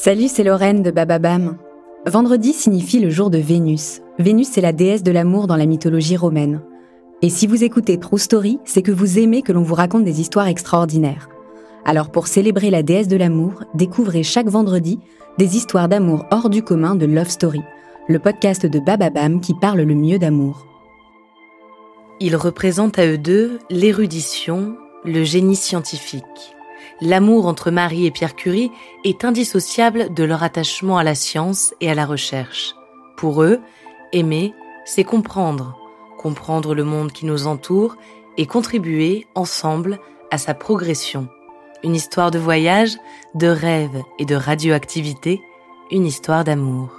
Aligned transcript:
Salut, 0.00 0.28
c'est 0.28 0.44
Lorraine 0.44 0.84
de 0.84 0.92
Bababam. 0.92 1.58
Vendredi 2.06 2.52
signifie 2.52 3.00
le 3.00 3.10
jour 3.10 3.30
de 3.30 3.38
Vénus. 3.38 4.00
Vénus, 4.20 4.46
c'est 4.48 4.60
la 4.60 4.72
déesse 4.72 5.02
de 5.02 5.10
l'amour 5.10 5.48
dans 5.48 5.56
la 5.56 5.66
mythologie 5.66 6.16
romaine. 6.16 6.62
Et 7.20 7.28
si 7.28 7.48
vous 7.48 7.64
écoutez 7.64 7.98
True 7.98 8.20
Story, 8.20 8.60
c'est 8.64 8.82
que 8.82 8.92
vous 8.92 9.18
aimez 9.18 9.42
que 9.42 9.50
l'on 9.50 9.64
vous 9.64 9.74
raconte 9.74 10.04
des 10.04 10.20
histoires 10.20 10.46
extraordinaires. 10.46 11.28
Alors 11.84 12.12
pour 12.12 12.28
célébrer 12.28 12.70
la 12.70 12.84
déesse 12.84 13.08
de 13.08 13.16
l'amour, 13.16 13.64
découvrez 13.74 14.22
chaque 14.22 14.46
vendredi 14.46 15.00
des 15.36 15.56
histoires 15.56 15.88
d'amour 15.88 16.26
hors 16.30 16.48
du 16.48 16.62
commun 16.62 16.94
de 16.94 17.04
Love 17.04 17.28
Story, 17.28 17.62
le 18.06 18.20
podcast 18.20 18.66
de 18.66 18.78
Bababam 18.78 19.40
qui 19.40 19.52
parle 19.52 19.80
le 19.80 19.96
mieux 19.96 20.20
d'amour. 20.20 20.64
Ils 22.20 22.36
représentent 22.36 23.00
à 23.00 23.06
eux 23.08 23.18
deux 23.18 23.58
l'érudition, 23.68 24.76
le 25.04 25.24
génie 25.24 25.56
scientifique. 25.56 26.54
L'amour 27.00 27.46
entre 27.46 27.70
Marie 27.70 28.06
et 28.06 28.10
Pierre 28.10 28.34
Curie 28.34 28.72
est 29.04 29.24
indissociable 29.24 30.12
de 30.12 30.24
leur 30.24 30.42
attachement 30.42 30.98
à 30.98 31.04
la 31.04 31.14
science 31.14 31.72
et 31.80 31.90
à 31.90 31.94
la 31.94 32.04
recherche. 32.04 32.74
Pour 33.16 33.42
eux, 33.42 33.60
aimer, 34.12 34.52
c'est 34.84 35.04
comprendre, 35.04 35.78
comprendre 36.18 36.74
le 36.74 36.82
monde 36.82 37.12
qui 37.12 37.24
nous 37.24 37.46
entoure 37.46 37.96
et 38.36 38.46
contribuer 38.46 39.26
ensemble 39.36 40.00
à 40.32 40.38
sa 40.38 40.54
progression. 40.54 41.28
Une 41.84 41.94
histoire 41.94 42.32
de 42.32 42.38
voyage, 42.40 42.96
de 43.36 43.46
rêve 43.46 44.02
et 44.18 44.24
de 44.24 44.34
radioactivité, 44.34 45.40
une 45.92 46.06
histoire 46.06 46.42
d'amour. 46.42 46.97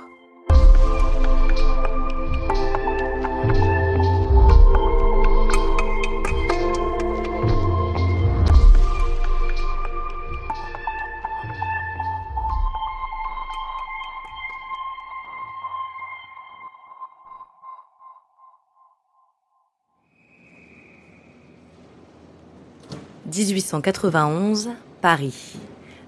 1891, 23.39 24.71
Paris. 25.01 25.53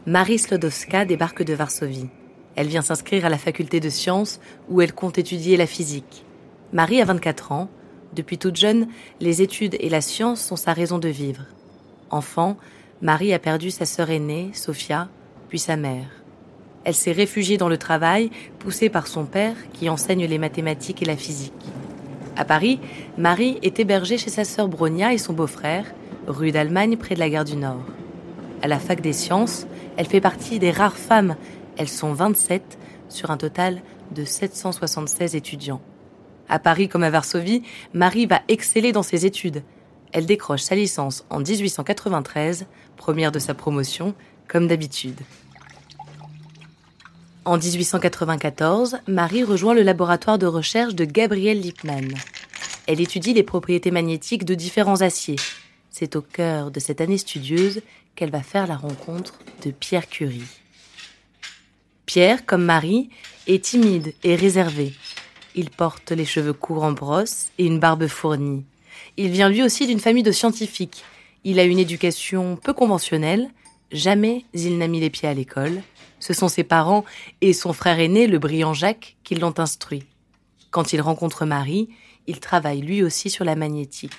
Marie 0.05 0.37
Slodowska 0.37 1.05
débarque 1.05 1.43
de 1.43 1.53
Varsovie. 1.53 2.09
Elle 2.57 2.67
vient 2.67 2.81
s'inscrire 2.81 3.25
à 3.25 3.29
la 3.29 3.37
faculté 3.37 3.79
de 3.79 3.89
sciences 3.89 4.41
où 4.67 4.81
elle 4.81 4.91
compte 4.91 5.17
étudier 5.17 5.55
la 5.55 5.65
physique. 5.65 6.25
Marie 6.73 7.01
a 7.01 7.05
24 7.05 7.53
ans. 7.53 7.69
Depuis 8.13 8.37
toute 8.37 8.57
jeune, 8.57 8.89
les 9.21 9.41
études 9.41 9.77
et 9.79 9.87
la 9.87 10.01
science 10.01 10.41
sont 10.41 10.57
sa 10.57 10.73
raison 10.73 10.99
de 10.99 11.07
vivre. 11.07 11.43
Enfant, 12.09 12.57
Marie 13.01 13.33
a 13.33 13.39
perdu 13.39 13.71
sa 13.71 13.85
sœur 13.85 14.09
aînée, 14.09 14.49
Sophia, 14.51 15.07
puis 15.47 15.59
sa 15.59 15.77
mère. 15.77 16.09
Elle 16.83 16.95
s'est 16.95 17.13
réfugiée 17.13 17.55
dans 17.55 17.69
le 17.69 17.77
travail, 17.77 18.29
poussée 18.59 18.89
par 18.89 19.07
son 19.07 19.23
père 19.23 19.55
qui 19.71 19.87
enseigne 19.87 20.25
les 20.25 20.37
mathématiques 20.37 21.01
et 21.01 21.05
la 21.05 21.15
physique. 21.15 21.53
À 22.35 22.43
Paris, 22.43 22.81
Marie 23.17 23.57
est 23.61 23.79
hébergée 23.79 24.17
chez 24.17 24.29
sa 24.29 24.43
sœur 24.43 24.67
Bronia 24.67 25.13
et 25.13 25.17
son 25.17 25.31
beau-frère, 25.31 25.85
rue 26.27 26.51
d'Allemagne 26.51 26.97
près 26.97 27.15
de 27.15 27.19
la 27.19 27.29
gare 27.29 27.45
du 27.45 27.55
Nord. 27.55 27.83
À 28.61 28.67
la 28.67 28.79
fac 28.79 29.01
des 29.01 29.13
sciences, 29.13 29.65
elle 29.97 30.05
fait 30.05 30.21
partie 30.21 30.59
des 30.59 30.71
rares 30.71 30.97
femmes. 30.97 31.35
Elles 31.77 31.89
sont 31.89 32.13
27 32.13 32.77
sur 33.09 33.31
un 33.31 33.37
total 33.37 33.81
de 34.11 34.23
776 34.23 35.35
étudiants. 35.35 35.81
À 36.49 36.59
Paris 36.59 36.89
comme 36.89 37.03
à 37.03 37.09
Varsovie, 37.09 37.63
Marie 37.93 38.25
va 38.25 38.41
exceller 38.47 38.91
dans 38.91 39.03
ses 39.03 39.25
études. 39.25 39.63
Elle 40.11 40.25
décroche 40.25 40.61
sa 40.61 40.75
licence 40.75 41.25
en 41.29 41.39
1893, 41.39 42.65
première 42.97 43.31
de 43.31 43.39
sa 43.39 43.53
promotion, 43.53 44.13
comme 44.47 44.67
d'habitude. 44.67 45.19
En 47.45 47.57
1894, 47.57 48.97
Marie 49.07 49.43
rejoint 49.43 49.73
le 49.73 49.81
laboratoire 49.81 50.37
de 50.37 50.45
recherche 50.45 50.93
de 50.93 51.05
Gabriel 51.05 51.59
Lippmann. 51.59 52.13
Elle 52.85 53.01
étudie 53.01 53.33
les 53.33 53.43
propriétés 53.43 53.89
magnétiques 53.89 54.45
de 54.45 54.53
différents 54.53 55.01
aciers, 55.01 55.37
c'est 55.91 56.15
au 56.15 56.21
cœur 56.21 56.71
de 56.71 56.79
cette 56.79 57.01
année 57.01 57.17
studieuse 57.17 57.81
qu'elle 58.15 58.31
va 58.31 58.41
faire 58.41 58.67
la 58.67 58.77
rencontre 58.77 59.39
de 59.63 59.71
Pierre 59.71 60.09
Curie. 60.09 60.43
Pierre, 62.05 62.45
comme 62.45 62.63
Marie, 62.63 63.09
est 63.47 63.63
timide 63.63 64.13
et 64.23 64.35
réservé. 64.35 64.93
Il 65.55 65.69
porte 65.69 66.11
les 66.11 66.25
cheveux 66.25 66.53
courts 66.53 66.83
en 66.83 66.93
brosse 66.93 67.47
et 67.57 67.65
une 67.65 67.79
barbe 67.79 68.07
fournie. 68.07 68.63
Il 69.17 69.29
vient 69.31 69.49
lui 69.49 69.63
aussi 69.63 69.87
d'une 69.87 69.99
famille 69.99 70.23
de 70.23 70.31
scientifiques. 70.31 71.03
Il 71.43 71.59
a 71.59 71.63
une 71.63 71.79
éducation 71.79 72.55
peu 72.55 72.73
conventionnelle. 72.73 73.49
Jamais 73.91 74.45
il 74.53 74.77
n'a 74.77 74.87
mis 74.87 74.99
les 74.99 75.09
pieds 75.09 75.27
à 75.27 75.33
l'école. 75.33 75.81
Ce 76.19 76.33
sont 76.33 76.47
ses 76.47 76.63
parents 76.63 77.03
et 77.41 77.51
son 77.51 77.73
frère 77.73 77.99
aîné, 77.99 78.27
le 78.27 78.39
brillant 78.39 78.73
Jacques, 78.73 79.17
qui 79.23 79.35
l'ont 79.35 79.57
instruit. 79.57 80.03
Quand 80.69 80.93
il 80.93 81.01
rencontre 81.01 81.45
Marie, 81.45 81.89
il 82.27 82.39
travaille 82.39 82.81
lui 82.81 83.03
aussi 83.03 83.29
sur 83.29 83.43
la 83.43 83.55
magnétique. 83.55 84.13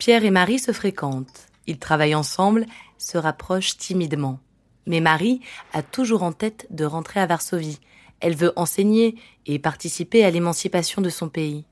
Pierre 0.00 0.24
et 0.24 0.30
Marie 0.30 0.58
se 0.58 0.72
fréquentent. 0.72 1.48
Ils 1.66 1.78
travaillent 1.78 2.14
ensemble, 2.14 2.64
se 2.96 3.18
rapprochent 3.18 3.76
timidement. 3.76 4.40
Mais 4.86 5.00
Marie 5.00 5.42
a 5.74 5.82
toujours 5.82 6.22
en 6.22 6.32
tête 6.32 6.66
de 6.70 6.86
rentrer 6.86 7.20
à 7.20 7.26
Varsovie. 7.26 7.80
Elle 8.20 8.34
veut 8.34 8.54
enseigner 8.56 9.16
et 9.44 9.58
participer 9.58 10.24
à 10.24 10.30
l'émancipation 10.30 11.02
de 11.02 11.10
son 11.10 11.28
pays. 11.28 11.66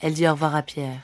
Elle 0.00 0.14
dit 0.14 0.26
au 0.26 0.32
revoir 0.32 0.56
à 0.56 0.62
Pierre. 0.62 1.02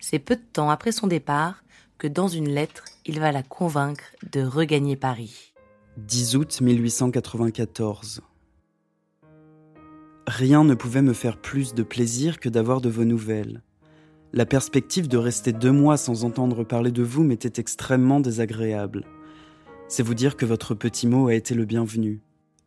C'est 0.00 0.18
peu 0.18 0.34
de 0.34 0.42
temps 0.52 0.68
après 0.68 0.90
son 0.90 1.06
départ 1.06 1.62
que 1.96 2.08
dans 2.08 2.26
une 2.26 2.48
lettre, 2.48 2.86
il 3.06 3.20
va 3.20 3.30
la 3.30 3.44
convaincre 3.44 4.02
de 4.32 4.42
regagner 4.42 4.96
Paris. 4.96 5.52
10 5.96 6.34
août 6.34 6.60
1894. 6.60 8.20
Rien 10.26 10.64
ne 10.64 10.74
pouvait 10.74 11.02
me 11.02 11.12
faire 11.12 11.40
plus 11.40 11.72
de 11.72 11.84
plaisir 11.84 12.40
que 12.40 12.48
d'avoir 12.48 12.80
de 12.80 12.88
vos 12.88 13.04
nouvelles. 13.04 13.62
La 14.32 14.46
perspective 14.46 15.08
de 15.08 15.16
rester 15.18 15.52
deux 15.52 15.72
mois 15.72 15.96
sans 15.96 16.24
entendre 16.24 16.62
parler 16.62 16.92
de 16.92 17.02
vous 17.02 17.24
m'était 17.24 17.60
extrêmement 17.60 18.20
désagréable. 18.20 19.04
C'est 19.88 20.04
vous 20.04 20.14
dire 20.14 20.36
que 20.36 20.46
votre 20.46 20.76
petit 20.76 21.08
mot 21.08 21.26
a 21.26 21.34
été 21.34 21.52
le 21.52 21.64
bienvenu. 21.64 22.20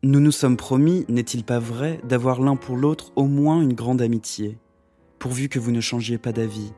Nous 0.03 0.19
nous 0.19 0.33
sommes 0.33 0.57
promis, 0.57 1.05
n'est-il 1.07 1.45
pas 1.45 1.59
vrai, 1.59 2.01
d'avoir 2.03 2.41
l'un 2.41 2.57
pour 2.57 2.75
l'autre 2.75 3.13
au 3.15 3.27
moins 3.27 3.61
une 3.61 3.75
grande 3.75 4.01
amitié, 4.01 4.57
pourvu 5.19 5.47
que 5.47 5.57
vous 5.57 5.71
ne 5.71 5.79
changiez 5.79 6.17
pas 6.17 6.33
d'avis. 6.33 6.73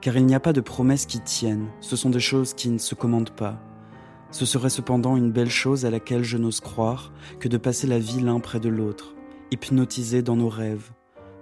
Car 0.00 0.16
il 0.16 0.26
n'y 0.26 0.34
a 0.34 0.40
pas 0.40 0.52
de 0.52 0.60
promesses 0.60 1.06
qui 1.06 1.20
tiennent, 1.20 1.68
ce 1.80 1.94
sont 1.94 2.10
des 2.10 2.18
choses 2.18 2.52
qui 2.52 2.68
ne 2.68 2.78
se 2.78 2.96
commandent 2.96 3.30
pas. 3.30 3.62
Ce 4.32 4.44
serait 4.44 4.70
cependant 4.70 5.16
une 5.16 5.30
belle 5.30 5.50
chose 5.50 5.84
à 5.84 5.90
laquelle 5.90 6.24
je 6.24 6.36
n'ose 6.36 6.58
croire 6.58 7.12
que 7.38 7.46
de 7.46 7.58
passer 7.58 7.86
la 7.86 8.00
vie 8.00 8.20
l'un 8.20 8.40
près 8.40 8.58
de 8.58 8.68
l'autre, 8.68 9.14
hypnotisés 9.52 10.22
dans 10.22 10.36
nos 10.36 10.48
rêves, 10.48 10.90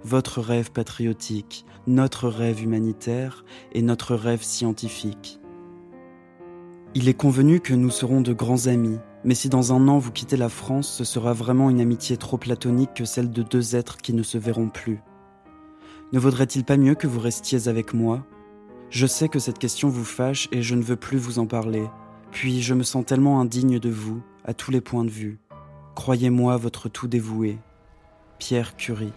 votre 0.03 0.41
rêve 0.41 0.71
patriotique, 0.71 1.65
notre 1.87 2.27
rêve 2.29 2.63
humanitaire 2.63 3.43
et 3.73 3.81
notre 3.81 4.15
rêve 4.15 4.43
scientifique. 4.43 5.39
Il 6.95 7.07
est 7.07 7.13
convenu 7.13 7.59
que 7.59 7.73
nous 7.73 7.91
serons 7.91 8.21
de 8.21 8.33
grands 8.33 8.67
amis, 8.67 8.97
mais 9.23 9.35
si 9.35 9.49
dans 9.49 9.73
un 9.73 9.87
an 9.87 9.99
vous 9.99 10.11
quittez 10.11 10.37
la 10.37 10.49
France, 10.49 10.89
ce 10.89 11.03
sera 11.03 11.33
vraiment 11.33 11.69
une 11.69 11.81
amitié 11.81 12.17
trop 12.17 12.37
platonique 12.37 12.93
que 12.95 13.05
celle 13.05 13.31
de 13.31 13.43
deux 13.43 13.75
êtres 13.75 13.97
qui 13.97 14.13
ne 14.13 14.23
se 14.23 14.37
verront 14.37 14.69
plus. 14.69 15.01
Ne 16.13 16.19
vaudrait-il 16.19 16.63
pas 16.63 16.77
mieux 16.77 16.95
que 16.95 17.05
vous 17.05 17.19
restiez 17.19 17.67
avec 17.67 17.93
moi? 17.93 18.25
Je 18.89 19.05
sais 19.05 19.29
que 19.29 19.37
cette 19.37 19.59
question 19.59 19.89
vous 19.89 20.05
fâche 20.05 20.47
et 20.51 20.63
je 20.63 20.73
ne 20.73 20.81
veux 20.81 20.95
plus 20.95 21.19
vous 21.19 21.37
en 21.37 21.45
parler. 21.45 21.85
Puis 22.31 22.61
je 22.61 22.73
me 22.73 22.83
sens 22.83 23.05
tellement 23.05 23.39
indigne 23.39 23.77
de 23.77 23.89
vous, 23.89 24.21
à 24.43 24.55
tous 24.55 24.71
les 24.71 24.81
points 24.81 25.05
de 25.05 25.11
vue. 25.11 25.39
Croyez-moi 25.93 26.57
votre 26.57 26.89
tout 26.89 27.07
dévoué. 27.07 27.59
Pierre 28.39 28.75
Curie. 28.75 29.13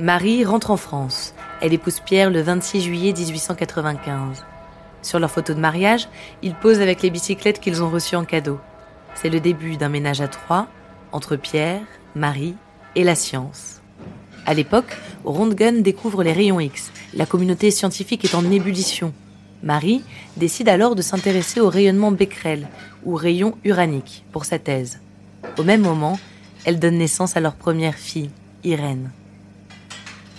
Marie 0.00 0.44
rentre 0.44 0.70
en 0.70 0.76
France. 0.76 1.34
Elle 1.60 1.74
épouse 1.74 1.98
Pierre 1.98 2.30
le 2.30 2.40
26 2.40 2.82
juillet 2.82 3.12
1895. 3.12 4.44
Sur 5.02 5.18
leur 5.18 5.28
photo 5.28 5.54
de 5.54 5.58
mariage, 5.58 6.08
ils 6.40 6.54
posent 6.54 6.80
avec 6.80 7.02
les 7.02 7.10
bicyclettes 7.10 7.58
qu'ils 7.58 7.82
ont 7.82 7.90
reçues 7.90 8.14
en 8.14 8.24
cadeau. 8.24 8.60
C'est 9.16 9.28
le 9.28 9.40
début 9.40 9.76
d'un 9.76 9.88
ménage 9.88 10.20
à 10.20 10.28
trois 10.28 10.68
entre 11.10 11.34
Pierre, 11.34 11.80
Marie 12.14 12.54
et 12.94 13.02
la 13.02 13.16
science. 13.16 13.80
À 14.46 14.54
l'époque, 14.54 14.96
Röntgen 15.24 15.82
découvre 15.82 16.22
les 16.22 16.32
rayons 16.32 16.60
X. 16.60 16.92
La 17.12 17.26
communauté 17.26 17.72
scientifique 17.72 18.24
est 18.24 18.36
en 18.36 18.48
ébullition. 18.48 19.12
Marie 19.64 20.04
décide 20.36 20.68
alors 20.68 20.94
de 20.94 21.02
s'intéresser 21.02 21.58
au 21.58 21.68
rayonnement 21.68 22.12
Becquerel, 22.12 22.68
ou 23.04 23.16
rayon 23.16 23.58
uranique, 23.64 24.24
pour 24.30 24.44
sa 24.44 24.60
thèse. 24.60 25.00
Au 25.58 25.64
même 25.64 25.82
moment, 25.82 26.20
elle 26.64 26.78
donne 26.78 26.98
naissance 26.98 27.36
à 27.36 27.40
leur 27.40 27.56
première 27.56 27.96
fille, 27.96 28.30
Irène. 28.62 29.10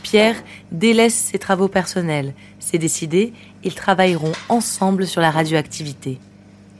Pierre 0.09 0.41
délaisse 0.71 1.13
ses 1.13 1.37
travaux 1.37 1.67
personnels. 1.67 2.33
C'est 2.59 2.79
décidé, 2.79 3.31
ils 3.63 3.75
travailleront 3.75 4.31
ensemble 4.49 5.05
sur 5.05 5.21
la 5.21 5.29
radioactivité. 5.29 6.17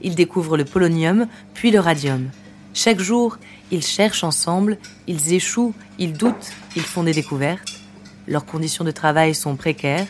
Ils 0.02 0.16
découvrent 0.16 0.56
le 0.56 0.64
polonium, 0.64 1.28
puis 1.54 1.70
le 1.70 1.78
radium. 1.78 2.28
Chaque 2.74 2.98
jour, 2.98 3.38
ils 3.70 3.84
cherchent 3.84 4.24
ensemble, 4.24 4.78
ils 5.06 5.32
échouent, 5.32 5.74
ils 6.00 6.12
doutent, 6.12 6.50
ils 6.74 6.82
font 6.82 7.04
des 7.04 7.12
découvertes. 7.12 7.68
Leurs 8.26 8.46
conditions 8.46 8.84
de 8.84 8.90
travail 8.90 9.36
sont 9.36 9.54
précaires. 9.54 10.08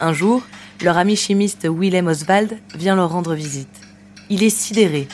Un 0.00 0.12
jour, 0.12 0.42
leur 0.82 0.98
ami 0.98 1.14
chimiste 1.14 1.68
Willem 1.70 2.08
Oswald 2.08 2.58
vient 2.74 2.96
leur 2.96 3.12
rendre 3.12 3.34
visite. 3.34 3.68
Il 4.30 4.42
est 4.42 4.50
sidéré. 4.50 5.06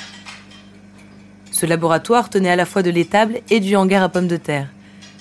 Ce 1.50 1.66
laboratoire 1.66 2.30
tenait 2.30 2.48
à 2.48 2.56
la 2.56 2.64
fois 2.64 2.82
de 2.82 2.90
l'étable 2.90 3.42
et 3.50 3.60
du 3.60 3.76
hangar 3.76 4.02
à 4.02 4.08
pommes 4.08 4.28
de 4.28 4.38
terre. 4.38 4.70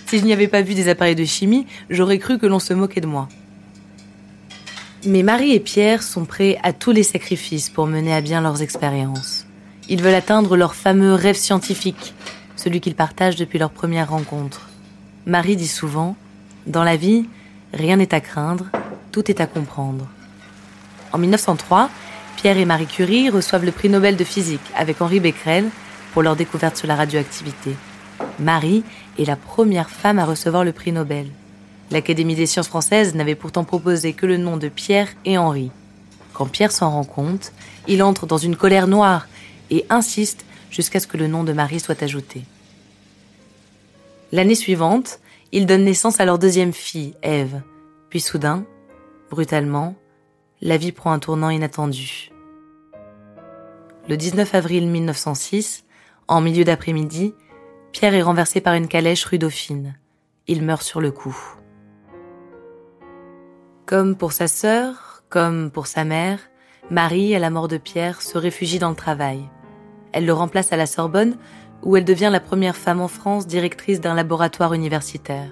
Si 0.08 0.20
je 0.20 0.26
n'y 0.26 0.34
avais 0.34 0.48
pas 0.48 0.62
vu 0.62 0.74
des 0.74 0.90
appareils 0.90 1.16
de 1.16 1.26
chimie, 1.26 1.66
j'aurais 1.90 2.20
cru 2.20 2.38
que 2.38 2.46
l'on 2.46 2.60
se 2.60 2.74
moquait 2.74 3.02
de 3.02 3.08
moi. 3.08 3.28
Mais 5.06 5.24
Marie 5.24 5.52
et 5.52 5.60
Pierre 5.60 6.02
sont 6.02 6.24
prêts 6.24 6.58
à 6.64 6.72
tous 6.72 6.92
les 6.92 7.04
sacrifices 7.04 7.70
pour 7.70 7.88
mener 7.88 8.14
à 8.14 8.22
bien 8.22 8.42
leurs 8.42 8.62
expériences. 8.62 9.46
Ils 9.90 10.02
veulent 10.02 10.14
atteindre 10.14 10.56
leur 10.56 10.76
fameux 10.76 11.14
rêve 11.14 11.36
scientifique, 11.36 12.14
celui 12.56 12.80
qu'ils 12.80 12.96
partagent 12.96 13.36
depuis 13.36 13.60
leur 13.60 13.72
première 13.72 14.10
rencontre. 14.10 14.70
Marie 15.26 15.58
dit 15.58 15.68
souvent 15.68 16.16
Dans 16.68 16.84
la 16.84 16.96
vie, 16.96 17.26
rien 17.74 17.98
n'est 17.98 18.14
à 18.14 18.22
craindre, 18.22 18.68
tout 19.12 19.30
est 19.30 19.42
à 19.42 19.46
comprendre. 19.48 20.08
En 21.12 21.18
1903, 21.18 21.90
Pierre 22.38 22.58
et 22.58 22.66
Marie 22.66 22.88
Curie 22.88 23.30
reçoivent 23.30 23.66
le 23.66 23.72
prix 23.72 23.90
Nobel 23.90 24.16
de 24.16 24.24
physique 24.24 24.62
avec 24.76 25.02
Henri 25.02 25.20
Becquerel 25.20 25.70
pour 26.14 26.22
leur 26.22 26.36
découverte 26.36 26.78
sur 26.78 26.88
la 26.88 26.96
radioactivité. 26.96 27.76
Marie 28.40 28.84
est 29.20 29.26
la 29.26 29.36
première 29.36 29.90
femme 29.90 30.20
à 30.20 30.26
recevoir 30.26 30.64
le 30.64 30.72
prix 30.72 30.92
Nobel. 30.92 31.28
L'Académie 31.92 32.36
des 32.36 32.46
sciences 32.46 32.68
françaises 32.68 33.14
n'avait 33.16 33.36
pourtant 33.36 33.64
proposé 33.64 34.14
que 34.14 34.26
le 34.26 34.38
nom 34.38 34.58
de 34.58 34.70
Pierre 34.70 35.10
et 35.26 35.38
Henri. 35.38 35.72
Quand 36.34 36.48
Pierre 36.48 36.72
s'en 36.72 36.90
rend 36.90 37.04
compte, 37.04 37.52
il 37.88 38.02
entre 38.02 38.26
dans 38.26 38.38
une 38.38 38.56
colère 38.56 38.88
noire 38.88 39.28
et 39.70 39.86
insiste 39.90 40.46
jusqu'à 40.72 41.00
ce 41.00 41.08
que 41.08 41.18
le 41.18 41.28
nom 41.28 41.44
de 41.44 41.54
Marie 41.54 41.80
soit 41.80 42.02
ajouté. 42.02 42.44
L'année 44.32 44.56
suivante, 44.56 45.20
il 45.52 45.68
donne 45.68 45.84
naissance 45.84 46.20
à 46.20 46.26
leur 46.26 46.40
deuxième 46.40 46.74
fille, 46.74 47.14
Ève. 47.22 47.62
Puis 48.10 48.20
soudain, 48.20 48.66
brutalement, 49.30 49.96
la 50.62 50.78
vie 50.78 50.92
prend 50.92 51.12
un 51.12 51.20
tournant 51.20 51.52
inattendu. 51.52 52.32
Le 54.10 54.18
19 54.18 54.56
avril 54.56 54.88
1906, 54.88 55.84
en 56.28 56.42
milieu 56.42 56.64
d'après-midi, 56.64 57.36
Pierre 57.94 58.16
est 58.16 58.24
renversé 58.24 58.60
par 58.60 58.74
une 58.74 58.88
calèche 58.88 59.24
rue 59.26 59.38
Dauphine. 59.38 59.96
Il 60.48 60.64
meurt 60.64 60.82
sur 60.82 61.00
le 61.00 61.12
coup. 61.12 61.38
Comme 63.86 64.16
pour 64.16 64.32
sa 64.32 64.48
sœur, 64.48 65.24
comme 65.30 65.70
pour 65.70 65.86
sa 65.86 66.04
mère, 66.04 66.40
Marie, 66.90 67.36
à 67.36 67.40
la 67.40 67.52
mort 67.52 67.68
de 67.68 67.78
Pierre, 67.78 68.24
se 68.24 68.40
réfugie 68.40 68.80
dans 68.80 68.90
le 68.90 68.96
travail. 68.96 69.48
Elle 70.12 70.26
le 70.26 70.34
remplace 70.34 70.74
à 70.74 70.76
la 70.76 70.88
Sorbonne, 70.88 71.38
où 71.84 71.96
elle 71.96 72.04
devient 72.04 72.30
la 72.32 72.40
première 72.40 72.76
femme 72.76 73.00
en 73.00 73.08
France 73.08 73.46
directrice 73.46 74.02
d'un 74.02 74.16
laboratoire 74.16 74.74
universitaire. 74.74 75.52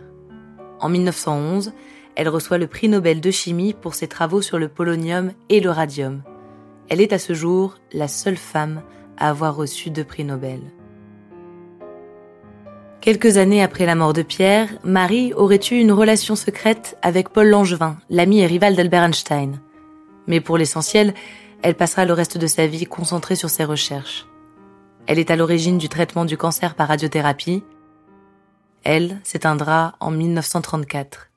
En 0.79 0.89
1911, 0.89 1.73
elle 2.15 2.27
reçoit 2.27 2.57
le 2.57 2.67
prix 2.67 2.89
Nobel 2.89 3.21
de 3.21 3.31
chimie 3.31 3.75
pour 3.75 3.93
ses 3.93 4.07
travaux 4.07 4.41
sur 4.41 4.57
le 4.57 4.67
polonium 4.67 5.31
et 5.49 5.59
le 5.59 5.69
radium. 5.69 6.23
Elle 6.89 7.01
est 7.01 7.13
à 7.13 7.19
ce 7.19 7.35
jour 7.35 7.77
la 7.93 8.07
seule 8.07 8.37
femme 8.37 8.81
à 9.17 9.29
avoir 9.29 9.55
reçu 9.55 9.91
deux 9.91 10.03
prix 10.03 10.23
Nobel. 10.23 10.61
Quelques 13.01 13.37
années 13.37 13.63
après 13.63 13.87
la 13.87 13.95
mort 13.95 14.13
de 14.13 14.21
Pierre, 14.21 14.69
Marie 14.83 15.33
aurait 15.33 15.59
eu 15.71 15.73
une 15.73 15.91
relation 15.91 16.35
secrète 16.35 16.99
avec 17.01 17.29
Paul 17.29 17.47
Langevin, 17.47 17.97
l'ami 18.11 18.41
et 18.41 18.45
rival 18.45 18.75
d'Albert 18.75 19.05
Einstein. 19.05 19.59
Mais 20.27 20.39
pour 20.39 20.55
l'essentiel, 20.55 21.15
elle 21.63 21.73
passera 21.73 22.05
le 22.05 22.13
reste 22.13 22.37
de 22.37 22.45
sa 22.45 22.67
vie 22.67 22.85
concentrée 22.85 23.35
sur 23.35 23.49
ses 23.49 23.63
recherches. 23.63 24.27
Elle 25.07 25.17
est 25.17 25.31
à 25.31 25.35
l'origine 25.35 25.79
du 25.79 25.89
traitement 25.89 26.25
du 26.25 26.37
cancer 26.37 26.75
par 26.75 26.89
radiothérapie. 26.89 27.63
Elle 28.83 29.19
s'éteindra 29.23 29.95
en 29.99 30.11
1934. 30.11 31.29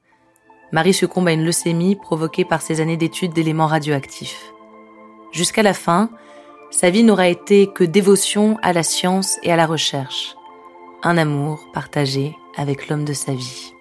Marie 0.70 0.92
succombe 0.92 1.28
à 1.28 1.32
une 1.32 1.46
leucémie 1.46 1.96
provoquée 1.96 2.44
par 2.44 2.60
ses 2.60 2.82
années 2.82 2.98
d'études 2.98 3.32
d'éléments 3.32 3.68
radioactifs. 3.68 4.52
Jusqu'à 5.32 5.62
la 5.62 5.72
fin, 5.72 6.10
sa 6.70 6.90
vie 6.90 7.04
n'aura 7.04 7.28
été 7.28 7.68
que 7.68 7.84
dévotion 7.84 8.58
à 8.60 8.74
la 8.74 8.82
science 8.82 9.38
et 9.42 9.50
à 9.50 9.56
la 9.56 9.64
recherche 9.64 10.36
un 11.06 11.18
amour 11.18 11.70
partagé 11.72 12.34
avec 12.56 12.88
l'homme 12.88 13.04
de 13.04 13.12
sa 13.12 13.34
vie. 13.34 13.72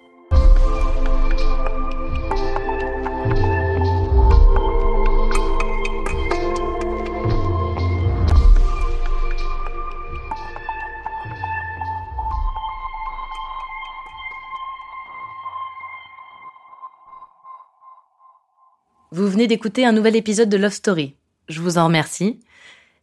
Vous 19.12 19.30
venez 19.30 19.48
d'écouter 19.48 19.86
un 19.86 19.94
nouvel 19.94 20.18
épisode 20.18 20.50
de 20.50 20.58
Love 20.58 20.74
Story. 20.74 21.16
Je 21.48 21.62
vous 21.62 21.78
en 21.78 21.86
remercie. 21.86 22.42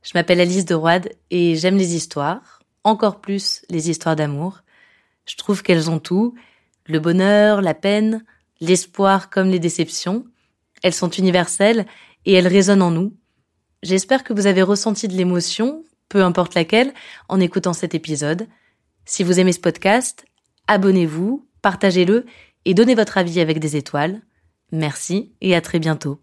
Je 0.02 0.10
m'appelle 0.14 0.40
Alice 0.40 0.66
de 0.66 0.74
Roide 0.74 1.10
et 1.30 1.56
j'aime 1.56 1.76
les 1.76 1.94
histoires 1.94 2.59
encore 2.84 3.20
plus 3.20 3.62
les 3.68 3.90
histoires 3.90 4.16
d'amour. 4.16 4.62
Je 5.26 5.36
trouve 5.36 5.62
qu'elles 5.62 5.90
ont 5.90 5.98
tout, 5.98 6.34
le 6.86 6.98
bonheur, 6.98 7.62
la 7.62 7.74
peine, 7.74 8.24
l'espoir 8.60 9.30
comme 9.30 9.48
les 9.48 9.58
déceptions. 9.58 10.24
Elles 10.82 10.94
sont 10.94 11.10
universelles 11.10 11.86
et 12.26 12.32
elles 12.32 12.48
résonnent 12.48 12.82
en 12.82 12.90
nous. 12.90 13.14
J'espère 13.82 14.24
que 14.24 14.32
vous 14.32 14.46
avez 14.46 14.62
ressenti 14.62 15.08
de 15.08 15.14
l'émotion, 15.14 15.84
peu 16.08 16.22
importe 16.22 16.54
laquelle, 16.54 16.92
en 17.28 17.40
écoutant 17.40 17.72
cet 17.72 17.94
épisode. 17.94 18.46
Si 19.04 19.22
vous 19.22 19.40
aimez 19.40 19.52
ce 19.52 19.60
podcast, 19.60 20.24
abonnez-vous, 20.66 21.46
partagez-le 21.62 22.26
et 22.64 22.74
donnez 22.74 22.94
votre 22.94 23.18
avis 23.18 23.40
avec 23.40 23.58
des 23.58 23.76
étoiles. 23.76 24.20
Merci 24.72 25.32
et 25.40 25.54
à 25.54 25.60
très 25.60 25.78
bientôt. 25.78 26.20